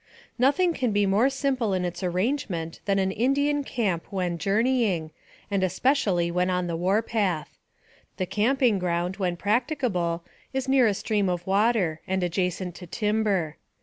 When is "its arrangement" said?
1.85-2.79